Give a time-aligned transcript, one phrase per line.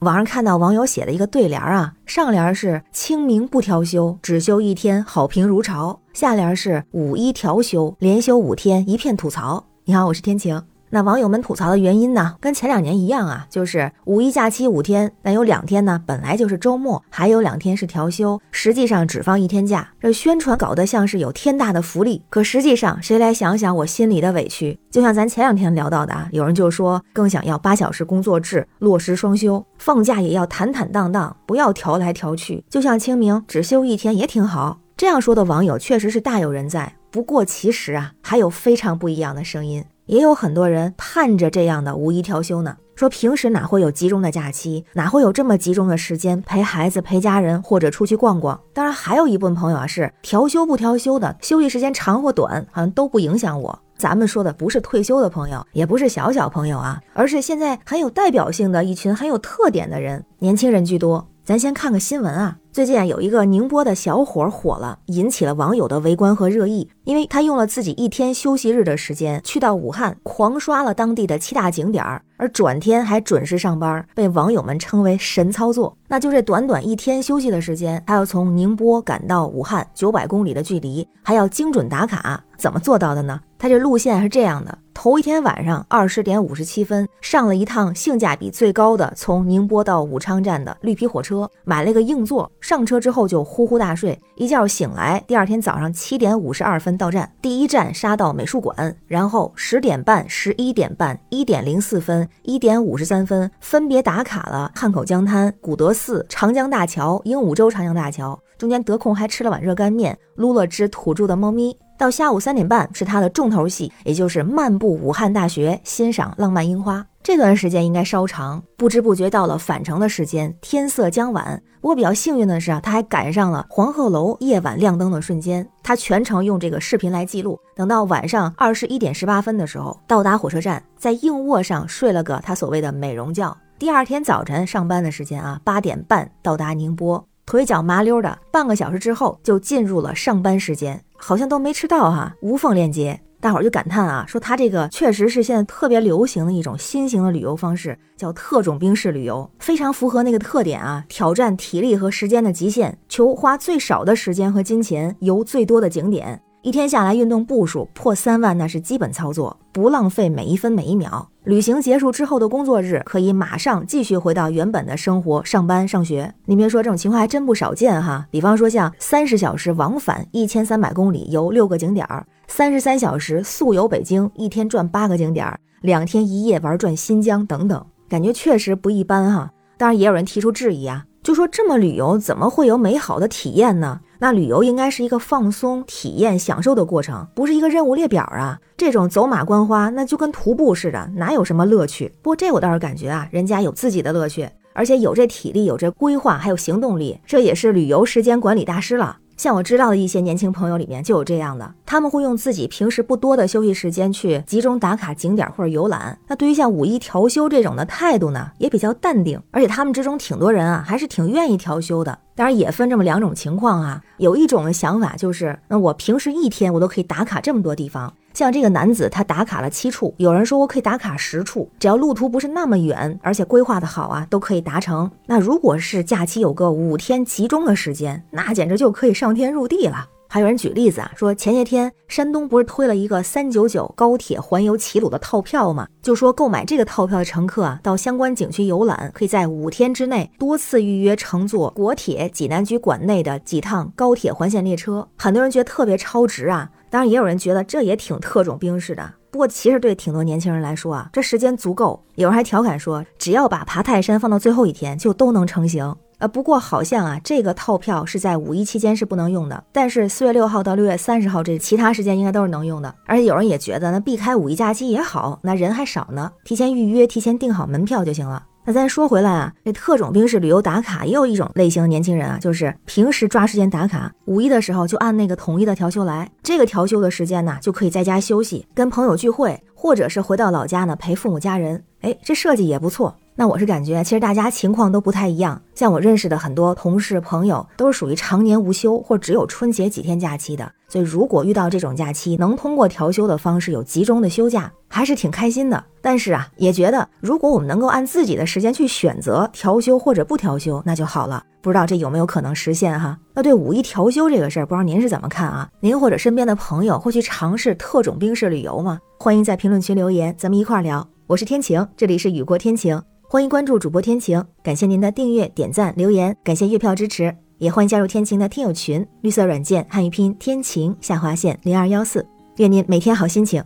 [0.00, 9.66] 网上看到网友写的一个对联啊，上联是清明不调休，只休一天，好评如潮；下联是五一调休，连休五天，一片吐槽。
[9.84, 10.69] 你好，我是天晴。
[10.92, 19.88] 那网友们吐槽的原因呢，跟前两年一样啊，就是五一假期五天，那有两天呢本来就是周末，还有两天是调休，实际上只放一天假。
[20.00, 24.76] 这宣传搞得像是有天大的福利，可实际上谁来想想我心里的委屈？
[24.90, 32.64] 就像咱前两天聊到的啊，有人就说更想要八小时工作制，落实双休，放假也要坦坦荡荡，不要调来调去。
[32.68, 34.80] 就像清明只休一天也挺好。
[34.96, 36.94] 这样说的网友确实是大有人在。
[37.12, 39.84] 不过其实啊，还有非常不一样的声音。
[40.10, 48.60] 也有很多人盼着这样的五一调休呢，说平时哪会有集中的假期，哪会有这么集中的时间陪孩子、陪家人或者出去逛逛？
[48.74, 53.78] 当然，还有一部分朋友啊是调休不调休的，休息时间长或短好像都不影响我。
[53.96, 61.24] 咱们说的不是退休的朋友，也不是小小朋友啊，而是现在很有代表性的一群很有特点的人，年轻人居多。
[61.50, 75.96] 咱先看个新闻啊，最近啊有一个宁波的小伙火了，引起了网友的围观和热议，因为他用了自己一天休息日的时间，去到武汉狂刷了当地的七大景点儿，而转天还准时上班，被网友们称为神操作。
[76.06, 83.40] 那就这短短一天休息的时间，他要从宁波赶到武汉九百公里的距离，还要精准打卡，怎么做到的呢？
[83.60, 84.78] 他这路线是这样的。
[84.94, 92.50] 头一天晚上二十点五十七分，上了一趟性价比最高的从宁波到武昌站的绿皮火车，买了个硬座。
[92.58, 111.76] 上车之后就呼呼大睡，一觉醒来，第二天早上七点五十二分到站，第一站杀到美术馆，然后十点半、十一点半、一点零四分、一点五十三分分别打卡了汉口江滩、古德寺、长江大桥、鹦鹉洲长江大桥，中间得空还吃了碗热干面，撸了只土著的猫咪。
[112.00, 117.06] 到下午三点半是他的重头戏，也就是漫步武汉大学，欣赏浪漫樱花。
[117.22, 121.62] 这段时间应该稍长，不知不觉到了返程的时间，天色将晚。
[121.78, 125.68] 不过比较幸运的是啊，他还赶上了黄鹤楼夜晚亮灯的瞬间。
[125.82, 127.60] 他全程用这个视频来记录。
[127.76, 133.54] 等到晚上二十一点十八分的时候，到达火车站，在硬卧上睡了个他所谓的美容觉。
[133.78, 137.22] 第二天早晨上班的时间啊，八点半到达宁波。
[137.50, 143.20] 腿脚麻溜的，半个小时之后就进入了上班时间，好像都没迟到哈，无缝链接。
[143.40, 156.40] 大伙儿就感叹啊，说他这个确实是现在特别流行的一种新型的旅游方式，叫特种兵式旅游，非常符合那个特点啊，挑战体力和时间的极限，求花最少的时间和金钱游最多的景点。
[156.62, 161.26] 一天下来，运动步数破三万那是基本操作，不浪费每一分每一秒。
[161.44, 166.34] 旅行结束之后的工作日，可以马上继续回到原本的生活，上班上学。
[166.44, 168.26] 您别说，这种情况还真不少见哈。
[168.30, 179.50] 比方说，像三十小时往返一千三百公里游六个景点儿，三十三小时速游北京，一天转八个景点儿，两天一夜玩转新疆等等，感觉确实不一般哈。
[179.78, 181.06] 当然，也有人提出质疑啊。
[181.22, 184.00] 就说这么旅游怎么会有美好的体验呢？
[184.18, 188.58] 那旅游应该是一个放松、体验、享受的过程，不是一个任务列表啊。
[188.76, 192.12] 这种走马观花，那就跟徒步似的，哪有什么乐趣？
[192.22, 199.18] 不过这我倒是感觉啊，人家有自己的乐趣，而且有这体力、有这规划，还有行动力，这也是旅游时间管理大师了。
[199.40, 206.18] 像我知道的一些年轻朋友里面就有这样的，他们会用自己平时不多的休息时间去集中打卡景点或者游览。
[206.28, 212.18] 那对于像五一调休这种的态度呢，也比较淡定，而且他们之中挺多人啊，还是挺愿意调休的。
[212.34, 218.12] 当然也分这么两种情况啊，有一种的想法就是，那我平时一天我都可以打卡这么多地方。
[218.32, 225.10] 像这个男子，他打卡了七处，有人说我可以打卡十处，只要路途不是那么远，而且规划的好啊，都可以达成。
[225.26, 230.06] 那如果是假期有个五天集中的时间，那简直就可以上天入地了。
[230.32, 235.88] 还有人举例子啊，说前些天山东不是推了一个三九九高铁环游齐鲁的套票吗？
[236.00, 245.08] 就说购买这个套票的乘客啊，到相关景区游览，可以在五天之内多次预约乘坐国铁济南局管内的几趟高铁环线列车。
[245.16, 246.70] 很多人觉得特别超值啊。
[246.90, 249.14] 当然，也有人觉得这也挺特种兵似的。
[249.30, 252.02] 不过，其实对挺多年轻人来说啊，这时间足够。
[252.16, 255.96] 有人还调侃说，只要把爬泰山放到最后一天，就都能成行。
[256.18, 262.94] 呃，不过好像啊，这个套票是在五一期间是不能用的，但是四月六号到六月三十号这其他时间应该都是能用的。
[263.06, 268.42] 而且有人也觉得，那避开五一假期也好，那人还少呢，提前预约、提前订好门票就行了。
[268.64, 276.30] 那再说回来啊，这特种兵式旅游打卡也有一种类型的年轻人啊，就是平时抓时间打卡，五一的时候就按那个统一的调休来。
[276.42, 281.82] 这个调休的时间呢，就可以在家休息，跟朋友聚会，或者是回到老家呢陪父母家人。
[282.02, 283.16] 哎，这设计也不错。
[283.40, 285.58] 那我是感觉，其实大家情况都不太一样。
[285.74, 290.70] 像我认识的很多同事朋友，都是属于常年无休或只有春节几天假期的。
[290.88, 295.82] 所以如果遇到这种假期，能通过调休的方式有集中的休假，还是挺开心的。
[296.02, 301.42] 但是啊，也觉得如果我们能够按自己的时间去选择调休或者不调休，那就好了。
[301.62, 303.18] 不知道这有没有可能实现哈？
[303.32, 305.66] 那对五一调休这个事儿，不知道您是怎么看啊？
[305.80, 308.98] 您或者身边的朋友会去尝试特种兵式旅游吗？
[309.18, 311.08] 欢迎在评论区留言，咱们一块儿聊。
[311.26, 313.00] 我是天晴，这里是雨过天晴，
[313.32, 317.32] 欢迎关注主播天晴，感谢您的订阅、点赞、留言，感谢月票支持。
[317.58, 323.62] 也欢迎加入天晴的听友群，绿色软件汉语拼天晴下划线零二幺四，愿您每天好心情，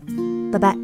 [0.53, 0.77] 拜拜。